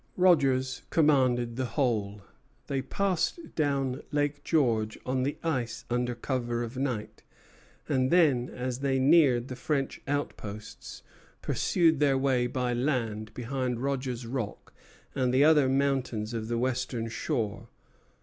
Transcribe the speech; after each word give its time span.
Rogers 0.17 0.81
commanded 0.89 1.57
the 1.57 1.65
whole. 1.77 2.23
They 2.65 2.81
passed 2.81 3.53
down 3.53 4.01
Lake 4.11 4.43
George 4.43 4.97
on 5.05 5.21
the 5.21 5.37
ice 5.43 5.85
under 5.91 6.15
cover 6.15 6.63
of 6.63 6.75
night, 6.75 7.21
and 7.87 8.09
then, 8.09 8.49
as 8.49 8.79
they 8.79 8.97
neared 8.97 9.47
the 9.47 9.55
French 9.55 10.01
outposts, 10.07 11.03
pursued 11.43 11.99
their 11.99 12.17
way 12.17 12.47
by 12.47 12.73
land 12.73 13.31
behind 13.35 13.81
Rogers 13.83 14.25
Rock 14.25 14.73
and 15.13 15.31
the 15.31 15.43
other 15.43 15.69
mountains 15.69 16.33
of 16.33 16.47
the 16.47 16.57
western 16.57 17.07
shore. 17.07 17.69